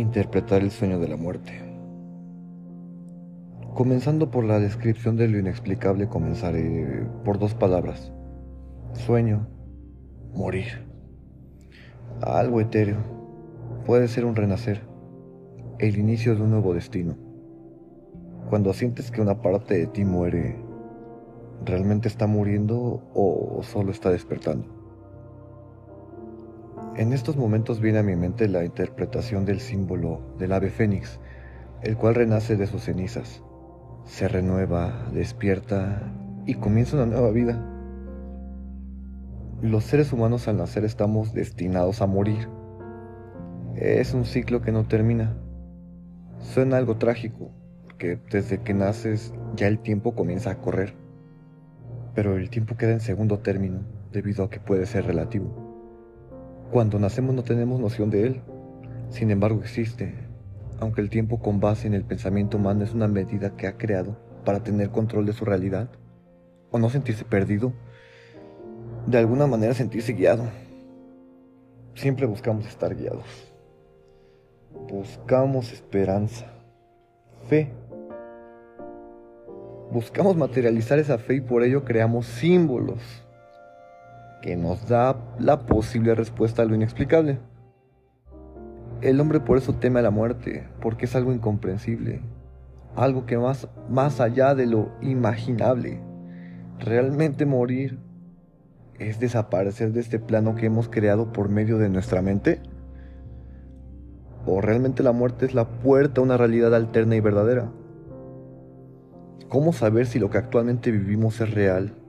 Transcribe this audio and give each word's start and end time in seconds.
Interpretar 0.00 0.62
el 0.62 0.70
sueño 0.70 0.98
de 0.98 1.08
la 1.08 1.16
muerte. 1.16 1.52
Comenzando 3.74 4.30
por 4.30 4.44
la 4.44 4.58
descripción 4.58 5.16
de 5.16 5.28
lo 5.28 5.38
inexplicable, 5.38 6.08
comenzaré 6.08 7.06
por 7.22 7.38
dos 7.38 7.52
palabras. 7.52 8.10
Sueño, 8.94 9.46
morir. 10.32 10.86
Algo 12.22 12.62
etéreo. 12.62 12.96
Puede 13.84 14.08
ser 14.08 14.24
un 14.24 14.36
renacer, 14.36 14.80
el 15.78 15.98
inicio 15.98 16.34
de 16.34 16.42
un 16.44 16.50
nuevo 16.52 16.72
destino. 16.72 17.16
Cuando 18.48 18.72
sientes 18.72 19.10
que 19.10 19.20
una 19.20 19.42
parte 19.42 19.76
de 19.76 19.86
ti 19.86 20.06
muere, 20.06 20.56
¿realmente 21.66 22.08
está 22.08 22.26
muriendo 22.26 23.02
o 23.12 23.60
solo 23.64 23.90
está 23.92 24.10
despertando? 24.10 24.79
En 27.00 27.14
estos 27.14 27.38
momentos 27.38 27.80
viene 27.80 28.00
a 28.00 28.02
mi 28.02 28.14
mente 28.14 28.46
la 28.46 28.62
interpretación 28.62 29.46
del 29.46 29.60
símbolo 29.60 30.20
del 30.38 30.52
ave 30.52 30.68
fénix, 30.68 31.18
el 31.80 31.96
cual 31.96 32.14
renace 32.14 32.58
de 32.58 32.66
sus 32.66 32.82
cenizas, 32.82 33.42
se 34.04 34.28
renueva, 34.28 35.08
despierta 35.10 36.12
y 36.44 36.56
comienza 36.56 36.96
una 36.96 37.06
nueva 37.06 37.30
vida. 37.30 37.58
Los 39.62 39.84
seres 39.84 40.12
humanos 40.12 40.46
al 40.46 40.58
nacer 40.58 40.84
estamos 40.84 41.32
destinados 41.32 42.02
a 42.02 42.06
morir. 42.06 42.50
Es 43.76 44.12
un 44.12 44.26
ciclo 44.26 44.60
que 44.60 44.70
no 44.70 44.86
termina. 44.86 45.38
Suena 46.40 46.76
algo 46.76 46.98
trágico, 46.98 47.50
porque 47.82 48.20
desde 48.30 48.60
que 48.60 48.74
naces 48.74 49.32
ya 49.56 49.68
el 49.68 49.78
tiempo 49.78 50.14
comienza 50.14 50.50
a 50.50 50.58
correr. 50.58 50.92
Pero 52.14 52.36
el 52.36 52.50
tiempo 52.50 52.76
queda 52.76 52.92
en 52.92 53.00
segundo 53.00 53.38
término, 53.38 53.80
debido 54.12 54.44
a 54.44 54.50
que 54.50 54.60
puede 54.60 54.84
ser 54.84 55.06
relativo. 55.06 55.69
Cuando 56.70 57.00
nacemos 57.00 57.34
no 57.34 57.42
tenemos 57.42 57.80
noción 57.80 58.10
de 58.10 58.26
él. 58.28 58.42
Sin 59.10 59.32
embargo 59.32 59.60
existe, 59.60 60.14
aunque 60.78 61.00
el 61.00 61.10
tiempo 61.10 61.40
con 61.40 61.58
base 61.58 61.88
en 61.88 61.94
el 61.94 62.04
pensamiento 62.04 62.58
humano 62.58 62.84
es 62.84 62.94
una 62.94 63.08
medida 63.08 63.56
que 63.56 63.66
ha 63.66 63.76
creado 63.76 64.16
para 64.44 64.62
tener 64.62 64.90
control 64.90 65.26
de 65.26 65.32
su 65.32 65.44
realidad, 65.44 65.88
o 66.70 66.78
no 66.78 66.88
sentirse 66.88 67.24
perdido, 67.24 67.72
de 69.08 69.18
alguna 69.18 69.48
manera 69.48 69.74
sentirse 69.74 70.12
guiado. 70.12 70.44
Siempre 71.96 72.26
buscamos 72.26 72.66
estar 72.68 72.94
guiados. 72.94 73.24
Buscamos 74.88 75.72
esperanza, 75.72 76.46
fe. 77.48 77.72
Buscamos 79.90 80.36
materializar 80.36 81.00
esa 81.00 81.18
fe 81.18 81.34
y 81.34 81.40
por 81.40 81.64
ello 81.64 81.84
creamos 81.84 82.26
símbolos 82.26 83.00
que 84.40 84.56
nos 84.56 84.88
da 84.88 85.16
la 85.38 85.66
posible 85.66 86.14
respuesta 86.14 86.62
a 86.62 86.64
lo 86.64 86.74
inexplicable. 86.74 87.38
El 89.02 89.20
hombre 89.20 89.40
por 89.40 89.58
eso 89.58 89.74
teme 89.74 90.00
a 90.00 90.02
la 90.02 90.10
muerte, 90.10 90.68
porque 90.80 91.06
es 91.06 91.16
algo 91.16 91.32
incomprensible, 91.32 92.20
algo 92.96 93.26
que 93.26 93.38
más, 93.38 93.68
más 93.88 94.20
allá 94.20 94.54
de 94.54 94.66
lo 94.66 94.90
imaginable. 95.00 96.00
Realmente 96.78 97.46
morir 97.46 97.98
es 98.98 99.18
desaparecer 99.18 99.92
de 99.92 100.00
este 100.00 100.18
plano 100.18 100.54
que 100.54 100.66
hemos 100.66 100.88
creado 100.88 101.32
por 101.32 101.48
medio 101.48 101.78
de 101.78 101.88
nuestra 101.88 102.20
mente. 102.20 102.60
¿O 104.46 104.60
realmente 104.60 105.02
la 105.02 105.12
muerte 105.12 105.46
es 105.46 105.54
la 105.54 105.68
puerta 105.68 106.20
a 106.20 106.24
una 106.24 106.36
realidad 106.36 106.74
alterna 106.74 107.16
y 107.16 107.20
verdadera? 107.20 107.70
¿Cómo 109.48 109.72
saber 109.72 110.06
si 110.06 110.18
lo 110.18 110.30
que 110.30 110.38
actualmente 110.38 110.90
vivimos 110.90 111.40
es 111.40 111.52
real 111.52 111.99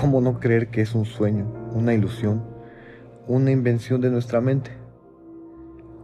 ¿Cómo 0.00 0.20
no 0.20 0.40
creer 0.40 0.70
que 0.70 0.80
es 0.80 0.94
un 0.94 1.04
sueño, 1.04 1.46
una 1.72 1.94
ilusión, 1.94 2.42
una 3.28 3.52
invención 3.52 4.00
de 4.00 4.10
nuestra 4.10 4.40
mente? 4.40 4.72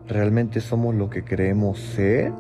¿Realmente 0.06 0.60
somos 0.60 0.94
lo 0.94 1.10
que 1.10 1.24
creemos 1.24 1.78
ser 1.80 2.32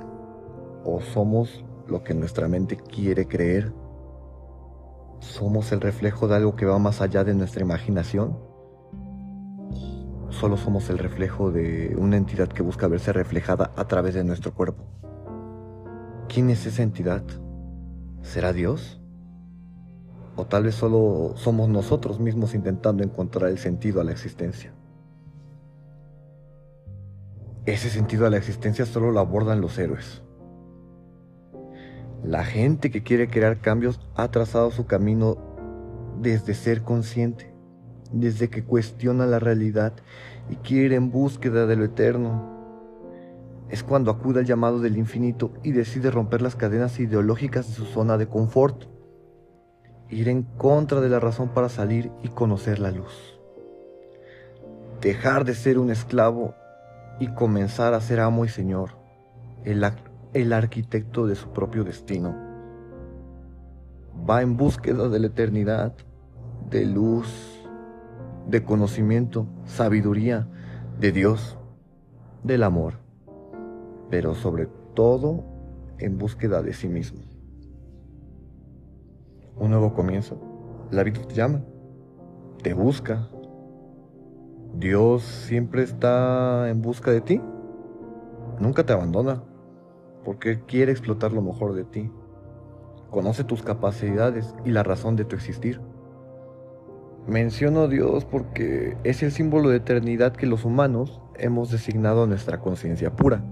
o 0.84 1.00
somos 1.00 1.64
lo 1.88 2.04
que 2.04 2.14
nuestra 2.14 2.46
mente 2.46 2.76
quiere 2.76 3.26
creer? 3.26 3.72
¿Somos 5.18 5.72
el 5.72 5.80
reflejo 5.80 6.28
de 6.28 6.36
algo 6.36 6.54
que 6.54 6.66
va 6.66 6.78
más 6.78 7.00
allá 7.00 7.24
de 7.24 7.34
nuestra 7.34 7.62
imaginación? 7.62 8.38
¿Solo 10.30 10.56
somos 10.56 10.88
el 10.88 10.98
reflejo 10.98 11.50
de 11.50 11.96
una 11.98 12.16
entidad 12.16 12.48
que 12.48 12.62
busca 12.62 12.86
verse 12.86 13.12
reflejada 13.12 13.72
a 13.76 13.88
través 13.88 14.14
de 14.14 14.22
nuestro 14.22 14.54
cuerpo? 14.54 14.84
¿Quién 16.28 16.48
es 16.48 16.64
esa 16.64 16.84
entidad? 16.84 17.24
¿Será 18.22 18.52
Dios? 18.52 18.99
O 20.40 20.46
tal 20.46 20.62
vez 20.62 20.74
solo 20.74 21.34
somos 21.36 21.68
nosotros 21.68 22.18
mismos 22.18 22.54
intentando 22.54 23.02
encontrar 23.02 23.50
el 23.50 23.58
sentido 23.58 24.00
a 24.00 24.04
la 24.04 24.12
existencia. 24.12 24.72
Ese 27.66 27.90
sentido 27.90 28.24
a 28.24 28.30
la 28.30 28.38
existencia 28.38 28.86
solo 28.86 29.10
lo 29.10 29.20
abordan 29.20 29.60
los 29.60 29.78
héroes. 29.78 30.22
La 32.24 32.42
gente 32.42 32.90
que 32.90 33.02
quiere 33.02 33.28
crear 33.28 33.60
cambios 33.60 34.00
ha 34.14 34.30
trazado 34.30 34.70
su 34.70 34.86
camino 34.86 35.36
desde 36.22 36.54
ser 36.54 36.84
consciente, 36.84 37.52
desde 38.10 38.48
que 38.48 38.64
cuestiona 38.64 39.26
la 39.26 39.40
realidad 39.40 39.92
y 40.48 40.56
quiere 40.56 40.96
en 40.96 41.10
búsqueda 41.10 41.66
de 41.66 41.76
lo 41.76 41.84
eterno. 41.84 42.48
Es 43.68 43.82
cuando 43.82 44.10
acude 44.10 44.40
al 44.40 44.46
llamado 44.46 44.80
del 44.80 44.96
infinito 44.96 45.52
y 45.62 45.72
decide 45.72 46.10
romper 46.10 46.40
las 46.40 46.56
cadenas 46.56 46.98
ideológicas 46.98 47.68
de 47.68 47.74
su 47.74 47.84
zona 47.84 48.16
de 48.16 48.26
confort 48.26 48.86
ir 50.10 50.28
en 50.28 50.42
contra 50.42 51.00
de 51.00 51.08
la 51.08 51.20
razón 51.20 51.50
para 51.50 51.68
salir 51.68 52.10
y 52.22 52.28
conocer 52.28 52.78
la 52.78 52.90
luz. 52.90 53.38
Dejar 55.00 55.44
de 55.44 55.54
ser 55.54 55.78
un 55.78 55.90
esclavo 55.90 56.54
y 57.20 57.28
comenzar 57.28 57.94
a 57.94 58.00
ser 58.00 58.20
amo 58.20 58.44
y 58.44 58.48
señor, 58.48 58.90
el, 59.64 60.52
arquitecto 60.52 61.26
de 61.26 61.36
su 61.36 61.50
propio 61.50 61.84
destino. 61.84 62.34
Va 64.28 64.42
en 64.42 64.56
búsqueda 64.56 65.08
de 65.08 65.20
la 65.20 65.26
eternidad, 65.28 65.94
de 66.68 66.84
luz, 66.84 67.62
de 68.48 68.62
conocimiento, 68.64 69.46
sabiduría, 69.64 70.48
de 70.98 71.12
Dios, 71.12 71.56
del 72.42 72.62
amor, 72.62 72.94
pero 74.10 74.34
sobre 74.34 74.68
todo 74.94 75.44
en 75.98 76.18
búsqueda 76.18 76.62
de 76.62 76.72
sí 76.72 76.88
mismo 76.88 77.29
un 79.60 79.70
nuevo 79.70 79.94
comienzo. 79.94 80.38
La 80.90 81.04
vida 81.04 81.20
te 81.22 81.34
llama, 81.34 81.62
te 82.62 82.74
busca. 82.74 83.28
Dios 84.74 85.22
siempre 85.22 85.82
está 85.82 86.68
en 86.68 86.82
busca 86.82 87.12
de 87.12 87.20
ti. 87.20 87.40
Nunca 88.58 88.84
te 88.84 88.92
abandona, 88.92 89.42
porque 90.24 90.60
quiere 90.64 90.90
explotar 90.90 91.32
lo 91.32 91.42
mejor 91.42 91.74
de 91.74 91.84
ti. 91.84 92.10
Conoce 93.10 93.44
tus 93.44 93.62
capacidades 93.62 94.54
y 94.64 94.70
la 94.70 94.82
razón 94.82 95.16
de 95.16 95.24
tu 95.24 95.36
existir. 95.36 95.80
Menciono 97.26 97.82
a 97.82 97.88
Dios 97.88 98.24
porque 98.24 98.96
es 99.04 99.22
el 99.22 99.30
símbolo 99.30 99.68
de 99.68 99.76
eternidad 99.76 100.32
que 100.32 100.46
los 100.46 100.64
humanos 100.64 101.20
hemos 101.36 101.70
designado 101.70 102.24
a 102.24 102.26
nuestra 102.26 102.60
conciencia 102.60 103.14
pura, 103.14 103.44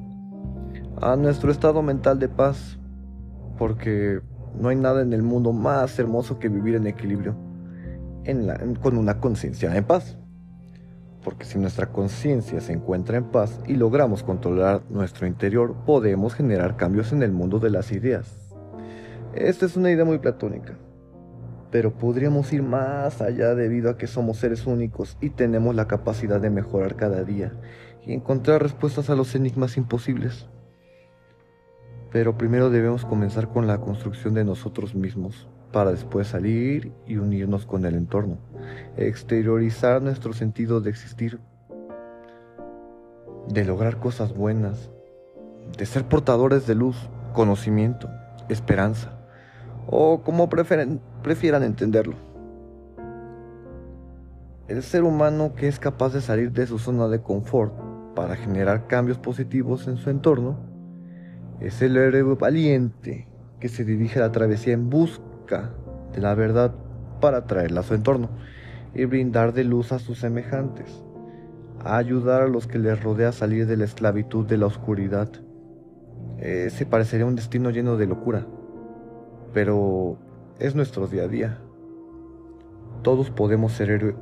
a 1.01 1.17
nuestro 1.17 1.51
estado 1.51 1.83
mental 1.83 2.19
de 2.19 2.29
paz, 2.29 2.79
porque 3.59 4.21
no 4.59 4.69
hay 4.69 4.77
nada 4.77 5.03
en 5.03 5.13
el 5.13 5.23
mundo 5.23 5.53
más 5.53 5.99
hermoso 5.99 6.39
que 6.39 6.49
vivir 6.49 6.75
en 6.75 6.87
equilibrio, 6.87 7.37
con 8.83 8.99
una 8.99 9.21
conciencia 9.21 9.75
en 9.77 9.85
paz. 9.85 10.19
Porque 11.25 11.45
si 11.45 11.59
nuestra 11.59 11.87
conciencia 11.93 12.61
se 12.61 12.73
encuentra 12.73 13.19
en 13.19 13.25
paz 13.25 13.61
y 13.67 13.75
logramos 13.75 14.23
controlar 14.23 14.83
nuestro 14.89 15.27
interior, 15.27 15.75
podemos 15.85 16.35
generar 16.35 16.77
cambios 16.77 17.13
en 17.13 17.23
el 17.23 17.33
mundo 17.33 17.59
de 17.59 17.71
las 17.71 17.93
ideas. 17.93 18.37
Esta 19.35 19.67
es 19.67 19.77
una 19.77 19.91
idea 19.91 20.05
muy 20.05 20.19
platónica, 20.19 20.79
pero 21.71 21.93
podríamos 21.93 22.53
ir 22.53 22.63
más 22.63 23.21
allá 23.21 23.55
debido 23.55 23.91
a 23.91 23.97
que 23.99 24.07
somos 24.07 24.39
seres 24.39 24.67
únicos 24.67 25.17
y 25.21 25.31
tenemos 25.31 25.75
la 25.75 25.87
capacidad 25.87 26.41
de 26.41 26.51
mejorar 26.51 26.97
cada 26.97 27.25
día 27.25 27.53
y 28.07 28.15
encontrar 28.15 28.63
respuestas 28.63 29.11
a 29.11 29.15
los 29.15 29.35
enigmas 29.35 29.77
imposibles. 29.77 30.49
Pero 32.11 32.39
primero 32.39 32.71
debemos 32.71 33.05
comenzar 33.05 33.49
con 33.49 33.67
la 33.67 33.79
construcción 33.79 34.35
de 34.35 34.45
nosotros 34.45 34.95
mismos, 34.95 35.49
para 35.73 35.91
después 35.91 36.29
salir 36.29 36.93
y 37.07 37.17
unirnos 37.17 37.67
con 37.67 37.85
el 37.85 37.95
entorno, 37.95 38.39
exteriorizar 38.97 40.01
nuestro 40.01 40.33
sentido 40.33 40.81
de 40.81 40.91
existir, 40.91 41.39
de 43.49 43.65
lograr 43.65 43.99
cosas 43.99 44.35
buenas, 44.35 44.91
de 45.77 45.85
ser 45.85 46.05
portadores 46.05 46.67
de 46.67 46.75
luz, 46.75 46.97
conocimiento, 47.35 48.09
esperanza, 48.49 49.13
o 49.87 50.23
como 50.23 50.49
prefieran 50.49 51.63
entenderlo. 51.63 52.15
El 54.69 54.83
ser 54.83 55.03
humano 55.03 55.55
que 55.55 55.69
es 55.69 55.79
capaz 55.79 56.13
de 56.13 56.21
salir 56.21 56.53
de 56.53 56.67
su 56.67 56.79
zona 56.79 57.09
de 57.09 57.23
confort 57.23 57.73
para 58.15 58.37
generar 58.37 58.87
cambios 58.87 59.19
positivos 59.19 59.87
en 59.89 59.97
su 59.97 60.11
entorno, 60.11 60.59
es 61.61 61.83
el 61.83 61.97
héroe 61.97 62.37
valiente 62.37 63.27
que 63.61 63.69
se 63.69 63.85
dirige 63.85 64.19
a 64.19 64.23
la 64.23 64.33
travesía 64.33 64.75
en 64.75 64.91
busca 64.91 65.73
de 66.13 66.21
la 66.21 66.35
verdad 66.35 66.75
para 67.21 67.47
traerla 67.47 67.81
a 67.81 67.85
su 67.85 67.95
entorno 67.95 68.29
y 68.95 69.05
brindar 69.05 69.53
de 69.53 69.65
luz 69.65 69.93
a 69.93 69.99
sus 69.99 70.19
semejantes. 70.19 71.05
a 71.85 71.97
ayudar 71.97 72.43
a 72.43 72.49
los 72.49 72.67
que 72.67 72.77
les 72.77 73.01
rodea 73.01 73.29
a 73.29 73.33
salir 73.33 73.69
de 73.69 73.77
la 73.77 73.85
esclavitud 73.85 74.45
de 74.45 74.59
la 74.59 74.67
oscuridad. 74.67 75.29
Ese 76.39 76.87
parecería 76.87 77.25
un 77.25 77.37
destino 77.37 77.71
lleno 77.71 77.97
de 77.97 78.07
locura, 78.07 78.47
pero 79.53 80.19
es 80.59 80.75
nuestro 80.75 81.07
día 81.07 81.23
a 81.23 81.29
día. 81.29 81.59
Todos 83.03 83.31
podemos 83.31 83.75
ser 83.75 83.91
héroes 83.91 84.17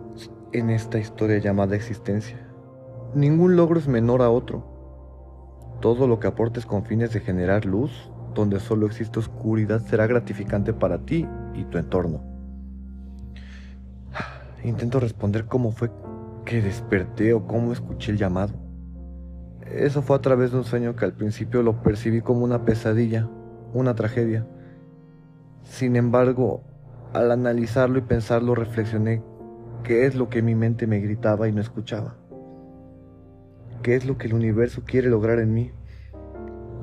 en 0.53 0.69
esta 0.69 0.99
historia 0.99 1.39
llamada 1.39 1.77
existencia. 1.77 2.47
Ningún 3.15 3.57
logro 3.57 3.79
es 3.79 3.89
menor 3.89 4.21
a 4.21 4.29
otro. 4.29 4.76
Todo 5.81 6.07
lo 6.07 6.19
que 6.19 6.27
aportes 6.27 6.67
con 6.67 6.85
fines 6.85 7.13
de 7.13 7.21
generar 7.21 7.65
luz, 7.65 8.11
donde 8.35 8.61
solo 8.61 8.87
existe 8.87 9.19
oscuridad, 9.19 9.81
será 9.81 10.07
gratificante 10.07 10.73
para 10.73 10.99
ti 10.99 11.27
y 11.55 11.65
tu 11.65 11.79
entorno. 11.79 12.23
Intento 14.65 15.01
responder 15.01 15.47
cómo 15.47 15.73
fue 15.73 15.91
que 16.45 16.63
desperté 16.63 17.35
o 17.35 17.47
cómo 17.47 17.73
escuché 17.73 18.13
el 18.13 18.19
llamado. 18.19 18.55
Eso 19.67 20.01
fue 20.01 20.17
a 20.17 20.21
través 20.21 20.53
de 20.53 20.59
un 20.59 20.65
sueño 20.65 20.95
que 20.95 21.05
al 21.05 21.13
principio 21.13 21.63
lo 21.63 21.83
percibí 21.83 22.21
como 22.21 22.45
una 22.45 22.65
pesadilla, 22.65 23.29
una 23.75 23.95
tragedia. 23.95 24.47
Sin 25.63 25.97
embargo, 25.97 26.63
al 27.13 27.33
analizarlo 27.33 27.99
y 27.99 28.03
pensarlo 28.03 28.55
reflexioné 28.55 29.23
qué 29.83 30.07
es 30.07 30.15
lo 30.15 30.29
que 30.29 30.43
mi 30.43 30.55
mente 30.55 30.87
me 30.87 31.01
gritaba 31.01 31.49
y 31.49 31.53
no 31.53 31.61
escuchaba. 31.61 32.17
¿Qué 33.83 33.95
es 33.95 34.05
lo 34.05 34.19
que 34.19 34.27
el 34.27 34.35
universo 34.35 34.83
quiere 34.85 35.09
lograr 35.09 35.39
en 35.39 35.55
mí? 35.55 35.71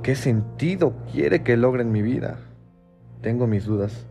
¿Qué 0.04 0.16
sentido 0.16 0.94
quiere 1.12 1.44
que 1.44 1.58
logre 1.58 1.82
en 1.82 1.92
mi 1.92 2.02
vida? 2.02 2.40
Tengo 3.22 3.48
mis 3.48 3.66
dudas, 3.66 4.06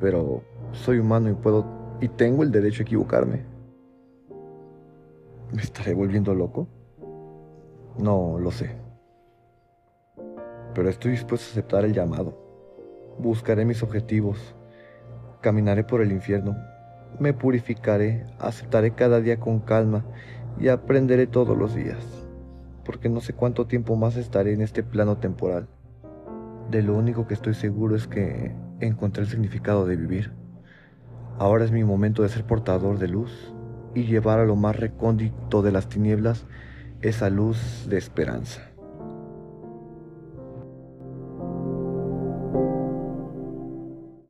pero 0.00 0.42
soy 0.72 0.98
humano 0.98 1.30
y 1.30 1.34
puedo 1.34 1.64
y 2.00 2.08
tengo 2.08 2.42
el 2.42 2.50
derecho 2.50 2.82
a 2.82 2.84
equivocarme. 2.84 3.44
¿Me 5.52 5.62
estaré 5.62 5.94
volviendo 5.94 6.34
loco? 6.34 6.68
No 7.98 8.38
lo 8.38 8.50
sé. 8.50 8.76
Pero 10.74 10.88
estoy 10.88 11.12
dispuesto 11.12 11.46
a 11.46 11.50
aceptar 11.50 11.84
el 11.84 11.92
llamado. 11.92 12.38
Buscaré 13.18 13.64
mis 13.64 13.82
objetivos. 13.82 14.54
Caminaré 15.40 15.84
por 15.84 16.00
el 16.00 16.12
infierno. 16.12 16.56
Me 17.18 17.34
purificaré. 17.34 18.26
Aceptaré 18.38 18.92
cada 18.92 19.20
día 19.20 19.38
con 19.38 19.60
calma 19.60 20.04
y 20.58 20.68
aprenderé 20.68 21.26
todos 21.26 21.56
los 21.56 21.74
días. 21.74 22.04
Porque 22.84 23.08
no 23.08 23.20
sé 23.20 23.32
cuánto 23.32 23.66
tiempo 23.66 23.96
más 23.96 24.16
estaré 24.16 24.52
en 24.52 24.62
este 24.62 24.82
plano 24.82 25.18
temporal. 25.18 25.68
De 26.70 26.82
lo 26.82 26.96
único 26.96 27.26
que 27.26 27.34
estoy 27.34 27.54
seguro 27.54 27.96
es 27.96 28.06
que 28.06 28.54
encontré 28.80 29.22
el 29.22 29.28
significado 29.28 29.86
de 29.86 29.96
vivir. 29.96 30.32
Ahora 31.38 31.64
es 31.64 31.72
mi 31.72 31.84
momento 31.84 32.22
de 32.22 32.28
ser 32.28 32.44
portador 32.44 32.98
de 32.98 33.08
luz 33.08 33.54
y 33.94 34.04
llevar 34.04 34.38
a 34.38 34.44
lo 34.44 34.56
más 34.56 34.76
recóndito 34.76 35.62
de 35.62 35.72
las 35.72 35.88
tinieblas 35.88 36.46
esa 37.00 37.30
luz 37.30 37.86
de 37.88 37.98
esperanza. 37.98 38.69